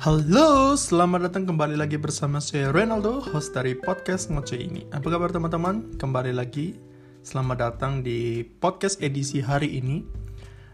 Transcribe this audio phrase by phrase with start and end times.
[0.00, 4.88] Halo, selamat datang kembali lagi bersama saya Renaldo, host dari podcast Ngoce ini.
[4.96, 5.92] Apa kabar teman-teman?
[6.00, 6.72] Kembali lagi,
[7.20, 10.00] selamat datang di podcast edisi hari ini.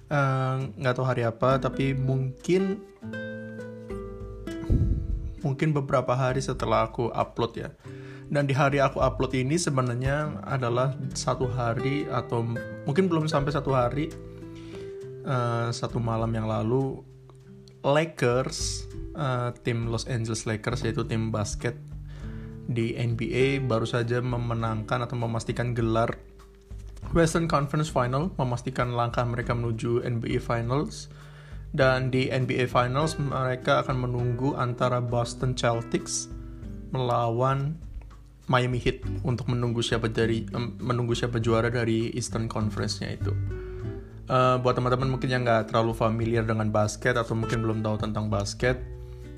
[0.07, 2.79] Eh, Nggak tahu hari apa, tapi mungkin
[5.43, 7.75] mungkin beberapa hari setelah aku upload ya.
[8.31, 12.47] Dan di hari aku upload ini sebenarnya adalah satu hari atau
[12.87, 14.07] mungkin belum sampai satu hari,
[15.27, 17.16] eh, satu malam yang lalu
[17.87, 21.79] Lakers, uh, tim Los Angeles Lakers yaitu tim basket
[22.67, 26.19] di NBA baru saja memenangkan atau memastikan gelar
[27.15, 31.07] Western Conference Final, memastikan langkah mereka menuju NBA Finals.
[31.77, 36.33] Dan di NBA Finals mereka akan menunggu antara Boston Celtics
[36.91, 37.77] melawan
[38.47, 40.47] Miami Heat untuk menunggu siapa dari
[40.81, 43.35] menunggu siapa juara dari Eastern Conference-nya itu.
[44.27, 48.27] Uh, buat teman-teman mungkin yang nggak terlalu familiar dengan basket atau mungkin belum tahu tentang
[48.27, 48.83] basket,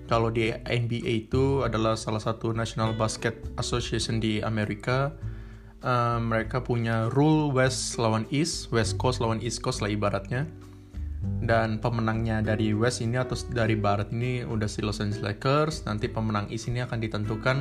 [0.08, 5.12] kalau di NBA itu adalah salah satu National Basket Association di Amerika.
[5.84, 10.48] Uh, mereka punya rule West lawan East, West Coast lawan East Coast lah ibaratnya.
[11.44, 15.84] Dan pemenangnya dari West ini atau dari Barat ini udah si Los Angeles Lakers.
[15.84, 17.56] Nanti pemenang East ini akan ditentukan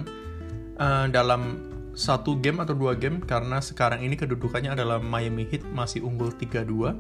[0.80, 6.06] uh, dalam satu game atau dua game karena sekarang ini kedudukannya adalah Miami Heat masih
[6.06, 6.94] unggul 3-2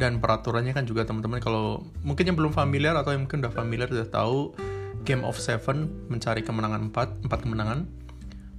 [0.00, 3.92] dan peraturannya kan juga teman-teman kalau mungkin yang belum familiar atau yang mungkin udah familiar
[3.92, 4.56] udah tahu
[5.04, 7.84] game of seven mencari kemenangan 4 4 kemenangan.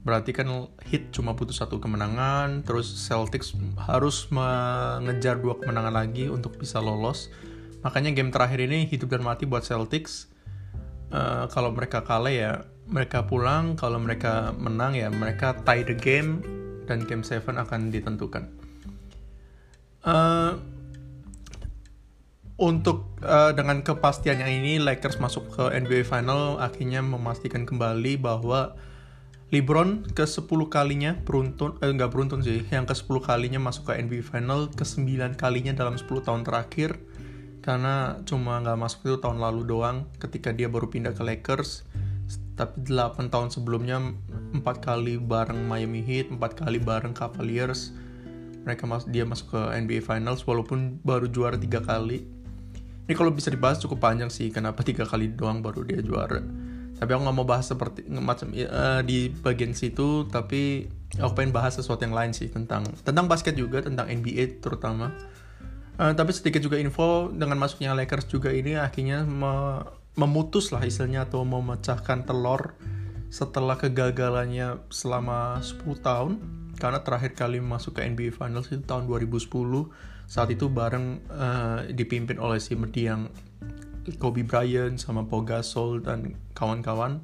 [0.06, 0.48] Berarti kan
[0.86, 3.58] hit cuma butuh satu kemenangan terus Celtics
[3.90, 7.34] harus mengejar dua kemenangan lagi untuk bisa lolos.
[7.82, 10.30] Makanya game terakhir ini hidup dan mati buat Celtics.
[11.10, 12.52] Uh, kalau mereka kalah ya
[12.90, 16.42] mereka pulang kalau mereka menang ya mereka tie the game
[16.90, 18.50] dan game 7 akan ditentukan.
[20.02, 20.58] Uh,
[22.60, 28.74] untuk uh, dengan kepastian yang ini Lakers masuk ke NBA Final akhirnya memastikan kembali bahwa
[29.50, 34.02] LeBron ke 10 kalinya beruntun eh enggak beruntun sih yang ke 10 kalinya masuk ke
[34.02, 36.98] NBA Final ke 9 kalinya dalam 10 tahun terakhir.
[37.60, 41.86] Karena cuma nggak masuk itu tahun lalu doang ketika dia baru pindah ke Lakers
[42.60, 44.04] tapi 8 tahun sebelumnya
[44.52, 47.96] 4 kali bareng Miami Heat 4 kali bareng Cavaliers.
[48.68, 52.28] Mereka mas dia masuk ke NBA Finals walaupun baru juara tiga kali.
[53.08, 56.44] Ini kalau bisa dibahas cukup panjang sih kenapa tiga kali doang baru dia juara.
[57.00, 61.80] Tapi aku nggak mau bahas seperti macam uh, di bagian situ tapi aku pengen bahas
[61.80, 65.16] sesuatu yang lain sih tentang tentang basket juga tentang NBA terutama.
[65.96, 69.80] Uh, tapi sedikit juga info dengan masuknya Lakers juga ini akhirnya me
[70.20, 72.76] memutus lah istilahnya atau memecahkan telur
[73.32, 76.32] setelah kegagalannya selama 10 tahun.
[76.76, 79.52] Karena terakhir kali masuk ke NBA Finals itu tahun 2010
[80.30, 83.28] saat itu bareng uh, dipimpin oleh si mendiang
[84.16, 87.20] Kobe Bryant sama Pau Gasol dan kawan-kawan.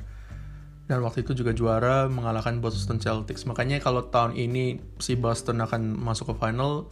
[0.86, 3.50] Dan waktu itu juga juara mengalahkan Boston Celtics.
[3.50, 6.92] Makanya kalau tahun ini si Boston akan masuk ke final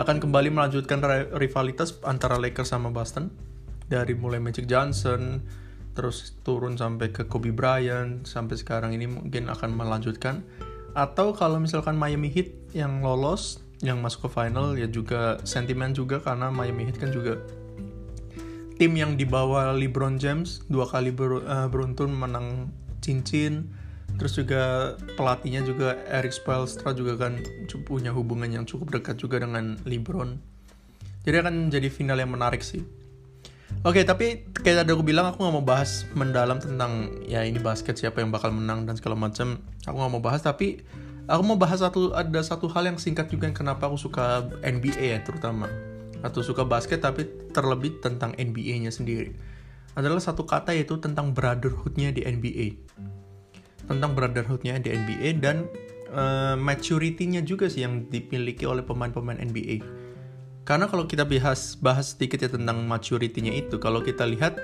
[0.00, 0.98] akan kembali melanjutkan
[1.36, 3.30] rivalitas antara Lakers sama Boston
[3.88, 5.44] dari mulai Magic Johnson
[5.94, 10.42] terus turun sampai ke Kobe Bryant sampai sekarang ini mungkin akan melanjutkan.
[10.94, 16.18] Atau kalau misalkan Miami Heat yang lolos yang masuk ke final ya juga sentimen juga
[16.22, 17.38] karena Miami Heat kan juga
[18.74, 23.70] tim yang dibawa LeBron James dua kali ber, uh, beruntun menang cincin.
[24.14, 27.42] Terus juga pelatihnya juga Eric Spoelstra juga kan
[27.82, 30.38] punya hubungan yang cukup dekat juga dengan LeBron.
[31.26, 33.03] Jadi akan jadi final yang menarik sih
[33.84, 34.26] Oke, okay, tapi
[34.64, 38.32] kayak tadi aku bilang aku nggak mau bahas mendalam tentang ya ini basket siapa yang
[38.32, 39.60] bakal menang dan segala macam.
[39.84, 40.80] Aku nggak mau bahas, tapi
[41.28, 45.04] aku mau bahas satu ada satu hal yang singkat juga yang kenapa aku suka NBA
[45.12, 45.68] ya terutama.
[46.24, 49.36] Atau suka basket tapi terlebih tentang NBA-nya sendiri.
[49.92, 52.80] Adalah satu kata yaitu tentang brotherhood-nya di NBA
[53.84, 55.68] tentang brotherhood-nya di NBA dan
[56.12, 60.03] uh, maturity-nya juga sih yang dimiliki oleh pemain-pemain NBA
[60.64, 64.56] karena kalau kita bahas bahas sedikit ya tentang maturity-nya itu kalau kita lihat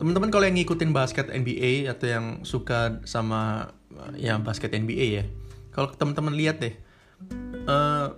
[0.00, 3.72] teman-teman kalau yang ngikutin basket NBA atau yang suka sama
[4.16, 5.24] ya basket NBA ya
[5.72, 6.74] kalau teman-teman lihat deh
[7.68, 8.12] uh,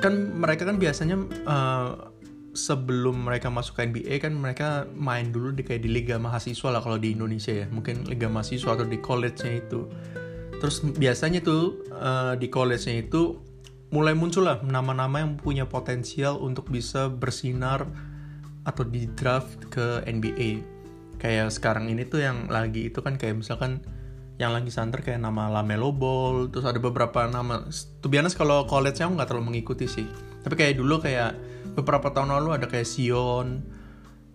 [0.00, 2.10] kan mereka kan biasanya uh,
[2.50, 6.82] sebelum mereka masuk ke NBA kan mereka main dulu di kayak di liga mahasiswa lah
[6.82, 9.86] kalau di Indonesia ya mungkin liga mahasiswa atau di college-nya itu.
[10.60, 13.38] Terus biasanya tuh uh, di college-nya itu
[13.90, 17.86] mulai muncul lah nama-nama yang punya potensial untuk bisa bersinar
[18.62, 20.62] atau di draft ke NBA
[21.20, 23.84] kayak sekarang ini tuh yang lagi itu kan kayak misalkan
[24.40, 27.68] yang lagi santer kayak nama Lamelo Ball terus ada beberapa nama.
[28.00, 30.08] Tuh biasa kalau college aku nggak terlalu mengikuti sih.
[30.40, 31.36] Tapi kayak dulu kayak
[31.76, 33.60] beberapa tahun lalu ada kayak Sion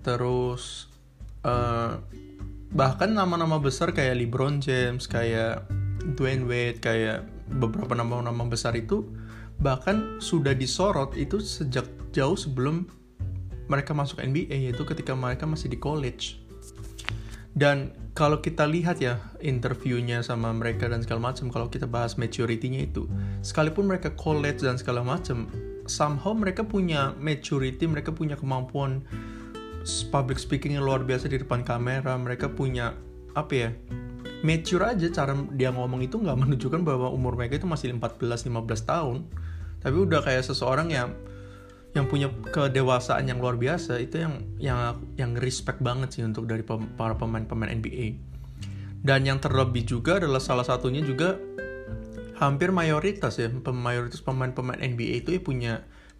[0.05, 0.93] terus
[1.41, 1.97] uh,
[2.69, 5.65] bahkan nama-nama besar kayak LeBron James kayak
[6.13, 9.09] Dwayne Wade kayak beberapa nama-nama besar itu
[9.59, 12.87] bahkan sudah disorot itu sejak jauh sebelum
[13.65, 16.39] mereka masuk NBA yaitu ketika mereka masih di college.
[17.55, 22.87] Dan kalau kita lihat ya interviewnya sama mereka dan segala macam kalau kita bahas maturity-nya
[22.87, 23.11] itu
[23.43, 25.51] sekalipun mereka college dan segala macam
[25.83, 29.03] somehow mereka punya maturity mereka punya kemampuan
[30.09, 32.95] public speaking yang luar biasa di depan kamera mereka punya
[33.35, 33.69] apa ya
[34.47, 38.47] mature aja cara dia ngomong itu nggak menunjukkan bahwa umur mereka itu masih 14-15
[38.87, 39.27] tahun
[39.85, 41.13] tapi udah kayak seseorang yang
[41.93, 44.79] yang punya kedewasaan yang luar biasa itu yang yang
[45.15, 48.17] yang respect banget sih untuk dari para pemain-pemain NBA
[49.05, 51.37] dan yang terlebih juga adalah salah satunya juga
[52.41, 55.73] hampir mayoritas ya mayoritas pemain-pemain NBA itu ya punya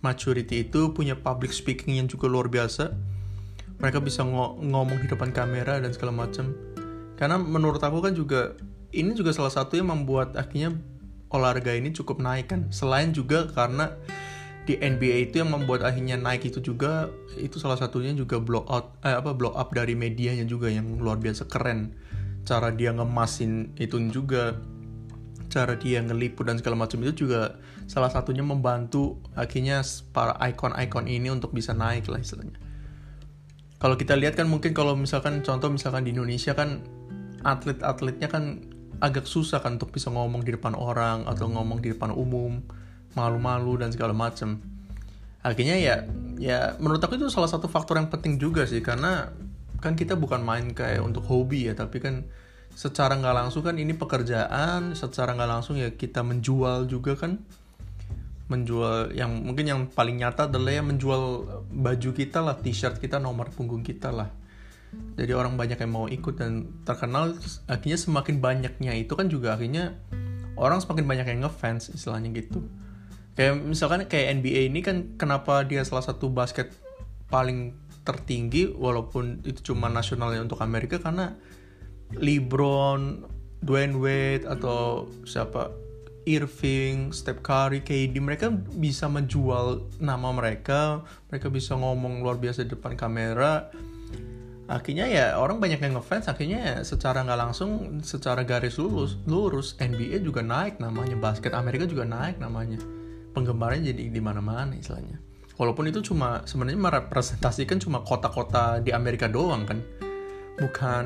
[0.06, 2.94] maturity itu punya public speaking yang juga luar biasa.
[3.82, 6.54] Mereka bisa ngomong di depan kamera dan segala macam.
[7.18, 8.54] Karena menurut aku kan juga
[8.94, 10.78] ini juga salah satu yang membuat akhirnya
[11.34, 13.94] olahraga ini cukup naik kan selain juga karena
[14.66, 18.98] di NBA itu yang membuat akhirnya naik itu juga itu salah satunya juga blow out
[19.06, 21.94] eh, apa blow up dari medianya juga yang luar biasa keren
[22.46, 24.58] cara dia ngemasin itu juga
[25.50, 27.56] cara dia ngeliput dan segala macam itu juga
[27.86, 32.58] salah satunya membantu akhirnya para ikon-ikon ini untuk bisa naik lah istilahnya.
[33.80, 36.82] Kalau kita lihat kan mungkin kalau misalkan contoh misalkan di Indonesia kan
[37.46, 38.66] atlet-atletnya kan
[39.02, 42.64] agak susah kan untuk bisa ngomong di depan orang atau ngomong di depan umum,
[43.16, 44.60] malu-malu dan segala macam.
[45.46, 45.96] Akhirnya ya
[46.42, 49.30] ya menurut aku itu salah satu faktor yang penting juga sih karena
[49.80, 52.26] kan kita bukan main kayak untuk hobi ya tapi kan
[52.74, 57.40] secara nggak langsung kan ini pekerjaan secara nggak langsung ya kita menjual juga kan
[58.46, 61.22] menjual yang mungkin yang paling nyata adalah ya menjual
[61.72, 64.30] baju kita lah t-shirt kita nomor punggung kita lah
[65.16, 67.36] jadi orang banyak yang mau ikut dan terkenal
[67.72, 69.96] akhirnya semakin banyaknya itu kan juga akhirnya
[70.60, 72.68] orang semakin banyak yang ngefans istilahnya gitu
[73.36, 76.72] kayak misalkan kayak NBA ini kan kenapa dia salah satu basket
[77.28, 77.76] paling
[78.06, 81.34] tertinggi walaupun itu cuma nasionalnya untuk Amerika karena
[82.14, 83.26] LeBron,
[83.66, 85.74] Dwayne Wade atau siapa
[86.26, 92.74] Irving, Steph Curry, KD mereka bisa menjual nama mereka, mereka bisa ngomong luar biasa di
[92.74, 93.70] depan kamera.
[94.66, 99.78] Akhirnya ya orang banyak yang ngefans, akhirnya ya secara nggak langsung, secara garis lurus, lurus
[99.78, 102.82] NBA juga naik namanya, basket Amerika juga naik namanya.
[103.38, 105.22] Penggemarnya jadi di mana-mana istilahnya.
[105.56, 109.80] Walaupun itu cuma sebenarnya merepresentasikan cuma kota-kota di Amerika doang kan,
[110.58, 111.06] bukan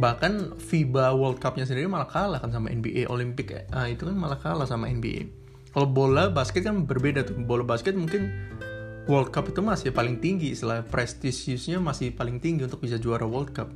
[0.00, 4.42] bahkan FIBA World Cup-nya sendiri malah kalah kan sama NBA Olympic uh, itu kan malah
[4.42, 5.44] kalah sama NBA
[5.74, 7.34] kalau bola basket kan berbeda tuh.
[7.42, 8.30] Bola basket mungkin
[9.04, 13.52] World Cup itu masih paling tinggi istilah prestisiusnya masih paling tinggi untuk bisa juara World
[13.52, 13.68] Cup.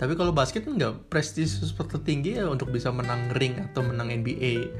[0.00, 4.72] Tapi kalau basket enggak prestisius tertinggi ya untuk bisa menang ring atau menang NBA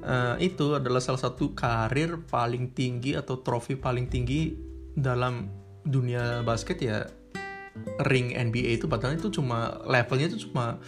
[0.00, 4.56] uh, eh, itu adalah salah satu karir paling tinggi atau trofi paling tinggi
[4.96, 5.52] dalam
[5.84, 7.04] dunia basket ya.
[8.06, 10.78] Ring NBA itu padahal itu cuma levelnya itu cuma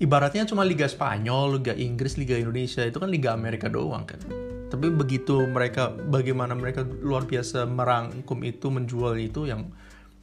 [0.00, 4.45] ibaratnya cuma Liga Spanyol, Liga Inggris, Liga Indonesia itu kan Liga Amerika doang kan.
[4.66, 9.70] Tapi begitu mereka bagaimana mereka luar biasa merangkum itu menjual itu yang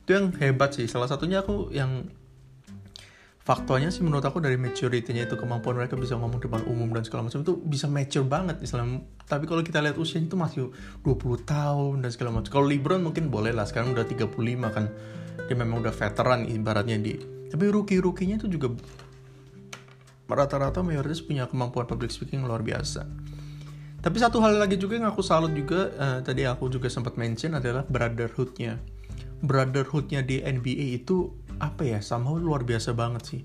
[0.04, 0.88] itu yang hebat sih.
[0.90, 2.12] Salah satunya aku yang
[3.44, 7.28] faktornya sih menurut aku dari maturity-nya itu kemampuan mereka bisa ngomong depan umum dan segala
[7.28, 9.08] macam itu bisa mature banget Islam.
[9.24, 10.72] Tapi kalau kita lihat usia itu masih
[11.04, 12.52] 20 tahun dan segala macam.
[12.52, 14.36] Kalau LeBron mungkin boleh lah sekarang udah 35
[14.76, 14.92] kan
[15.48, 17.14] dia memang udah veteran ibaratnya di
[17.54, 18.74] tapi rookie rukinya itu juga
[20.26, 23.06] rata-rata mayoritas punya kemampuan public speaking luar biasa
[24.04, 27.56] tapi satu hal lagi juga yang aku salut juga uh, tadi aku juga sempat mention
[27.56, 28.76] adalah brotherhoodnya.
[29.40, 31.32] Brotherhoodnya di NBA itu
[31.64, 32.04] apa ya?
[32.04, 33.42] Somehow luar biasa banget sih.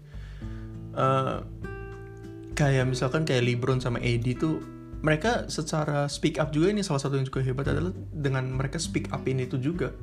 [0.98, 1.46] Uh,
[2.58, 4.58] kayak misalkan kayak LeBron sama AD tuh
[4.98, 9.14] mereka secara speak up juga ini salah satu yang juga hebat adalah dengan mereka speak
[9.14, 9.94] up ini tuh juga.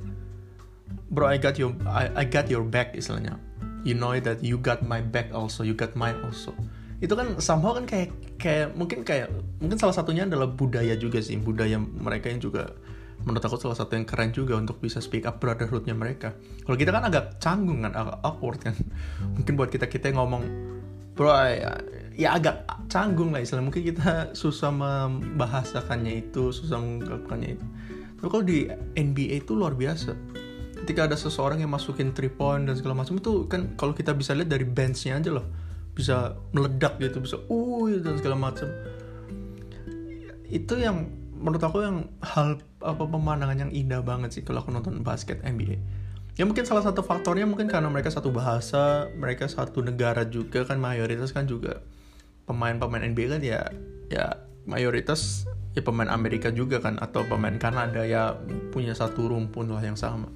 [1.12, 3.36] Bro I got your I, I got your back istilahnya.
[3.84, 6.56] You know that you got my back also you got mine also
[7.04, 9.28] itu kan somehow kan kayak kayak mungkin kayak
[9.60, 11.36] mungkin salah satunya adalah budaya juga sih.
[11.36, 12.72] Budaya mereka yang juga
[13.26, 16.32] menurut aku salah satu yang keren juga untuk bisa speak up brotherhoodnya mereka.
[16.64, 18.76] Kalau kita kan agak canggung kan agak awkward kan.
[19.36, 20.44] Mungkin buat kita kita ngomong
[21.16, 21.32] bro
[22.16, 23.68] ya, agak canggung lah istilahnya.
[23.68, 24.10] Mungkin kita
[24.42, 27.66] susah membahasakannya itu susah mengungkapkannya itu.
[28.24, 30.16] Tapi kalau di NBA itu luar biasa.
[30.86, 34.38] Ketika ada seseorang yang masukin three point dan segala macam itu kan kalau kita bisa
[34.38, 35.65] lihat dari benchnya aja loh
[35.96, 38.68] bisa meledak gitu bisa uh dan segala macam.
[40.52, 41.10] Itu yang
[41.40, 45.78] menurut aku yang hal apa pemandangan yang indah banget sih kalau aku nonton basket NBA
[46.36, 50.80] ya mungkin salah satu faktornya mungkin karena mereka satu bahasa mereka satu negara juga kan
[50.80, 51.80] mayoritas kan juga
[52.44, 53.62] pemain-pemain NBA kan ya
[54.12, 54.26] ya
[54.68, 58.36] mayoritas ya pemain Amerika juga kan atau pemain Kanada ya
[58.72, 60.32] punya satu rumpun lah yang sama.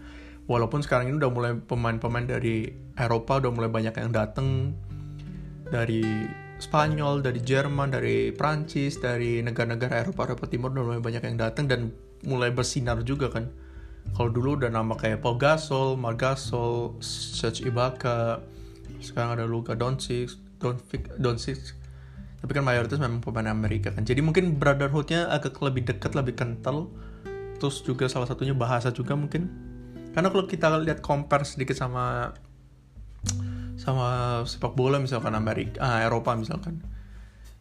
[0.50, 4.74] Walaupun sekarang ini udah mulai pemain-pemain dari Eropa udah mulai banyak yang datang
[5.70, 6.26] dari
[6.60, 11.72] Spanyol, dari Jerman, dari Prancis, dari negara-negara Eropa, Eropa Timur udah mulai banyak yang datang
[11.72, 11.96] dan
[12.28, 13.48] mulai bersinar juga kan.
[14.12, 18.44] Kalau dulu udah nama kayak Paul Gasol, Marc Gasol, Serge Ibaka,
[19.00, 20.36] sekarang ada Luka Doncic,
[21.16, 21.78] Doncic.
[22.40, 24.04] Tapi kan mayoritas memang pemain Amerika kan.
[24.04, 26.92] Jadi mungkin brotherhoodnya agak lebih dekat, lebih kental.
[27.60, 29.48] Terus juga salah satunya bahasa juga mungkin.
[30.16, 32.32] Karena kalau kita lihat compare sedikit sama
[33.80, 36.84] sama sepak bola misalkan Amerika ah, Eropa misalkan.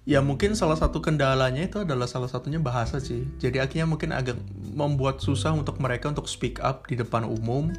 [0.09, 3.29] Ya mungkin salah satu kendalanya itu adalah salah satunya bahasa sih.
[3.39, 4.41] Jadi akhirnya mungkin agak
[4.73, 7.71] membuat susah untuk mereka untuk speak up di depan umum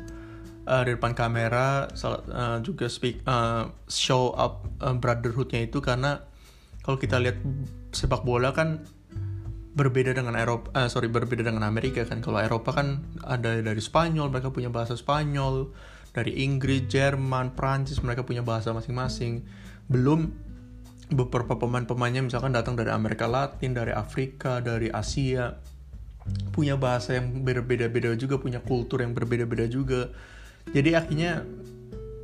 [0.70, 6.22] uh, di depan kamera uh, juga speak uh, show up uh, brotherhoodnya itu karena
[6.86, 7.42] kalau kita lihat
[7.92, 8.86] sepak bola kan
[9.74, 12.22] berbeda dengan Eropa, uh, sorry berbeda dengan Amerika kan.
[12.22, 15.72] Kalau Eropa kan ada dari Spanyol, mereka punya bahasa Spanyol
[16.20, 19.42] dari Inggris, Jerman, Prancis mereka punya bahasa masing-masing.
[19.88, 20.28] Belum
[21.10, 25.56] beberapa pemain-pemainnya misalkan datang dari Amerika Latin, dari Afrika, dari Asia,
[26.52, 30.12] punya bahasa yang berbeda-beda juga, punya kultur yang berbeda-beda juga.
[30.70, 31.42] Jadi akhirnya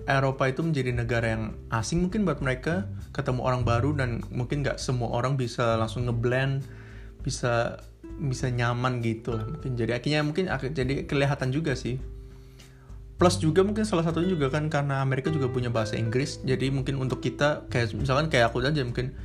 [0.06, 4.78] Eropa itu menjadi negara yang asing mungkin buat mereka ketemu orang baru dan mungkin nggak
[4.78, 6.62] semua orang bisa langsung ngeblend
[7.26, 7.82] bisa
[8.22, 10.46] bisa nyaman gitu lah mungkin jadi akhirnya mungkin
[10.78, 11.98] jadi kelihatan juga sih
[13.16, 17.00] plus juga mungkin salah satunya juga kan karena Amerika juga punya bahasa Inggris jadi mungkin
[17.00, 19.16] untuk kita kayak misalkan kayak aku aja mungkin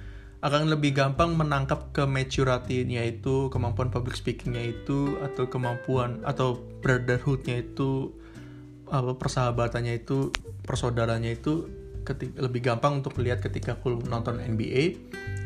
[0.41, 7.61] akan lebih gampang menangkap ke maturity-nya itu kemampuan public speaking-nya itu atau kemampuan atau brotherhood-nya
[7.61, 8.15] itu
[8.89, 10.33] apa persahabatannya itu
[10.65, 11.69] persaudaranya itu
[12.09, 14.97] ketika, lebih gampang untuk lihat ketika aku nonton NBA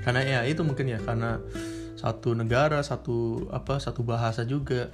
[0.06, 1.42] karena ya itu mungkin ya karena
[2.04, 4.92] satu negara satu apa satu bahasa juga.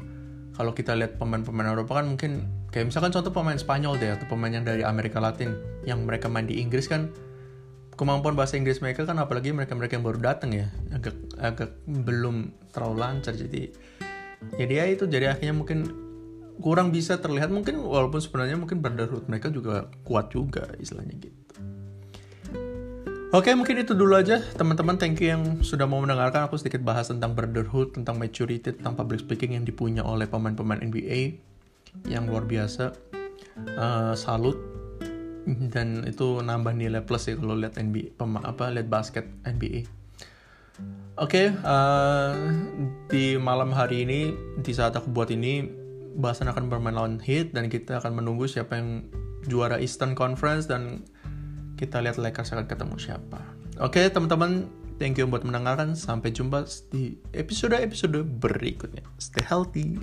[0.55, 4.51] Kalau kita lihat pemain-pemain Eropa kan mungkin kayak misalkan contoh pemain Spanyol deh atau pemain
[4.51, 7.11] yang dari Amerika Latin yang mereka main di Inggris kan
[7.99, 12.97] kemampuan bahasa Inggris mereka kan apalagi mereka-mereka yang baru datang ya agak agak belum terlalu
[12.97, 13.75] lancar jadi
[14.57, 15.79] jadi ya itu jadi akhirnya mungkin
[16.63, 21.39] kurang bisa terlihat mungkin walaupun sebenarnya mungkin brotherhood mereka juga kuat juga istilahnya gitu
[23.31, 24.99] Oke, mungkin itu dulu aja teman-teman.
[24.99, 26.51] Thank you yang sudah mau mendengarkan.
[26.51, 31.39] Aku sedikit bahas tentang brotherhood, tentang maturity, tentang public speaking yang dipunya oleh pemain-pemain NBA
[32.07, 32.93] yang luar biasa.
[33.77, 34.57] Uh, salut
[35.73, 39.89] dan itu nambah nilai plus ya kalau lihat NBA pema, apa lihat basket NBA.
[41.21, 42.33] Oke, okay, uh,
[43.13, 44.33] di malam hari ini
[44.65, 45.69] di saat aku buat ini
[46.17, 49.05] bahasan akan bermain lawan Heat dan kita akan menunggu siapa yang
[49.45, 51.05] juara Eastern Conference dan
[51.77, 53.41] kita lihat Lakers akan ketemu siapa.
[53.81, 55.93] Oke, okay, teman-teman, thank you buat mendengarkan.
[55.93, 59.05] Sampai jumpa di episode-episode berikutnya.
[59.21, 60.01] Stay healthy.